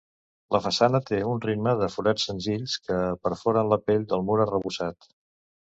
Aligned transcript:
La 0.53 0.59
façana 0.67 1.01
té 1.09 1.19
un 1.33 1.43
ritme 1.43 1.73
de 1.83 1.91
forats 1.97 2.25
senzills 2.31 2.75
que 2.89 2.99
perforen 3.29 3.73
la 3.75 3.81
pell 3.91 4.11
del 4.15 4.27
mur 4.33 4.43
arrebossat. 4.49 5.11